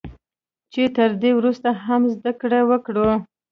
[0.71, 3.07] چې تر دې ورسته هم زده کړه وکړو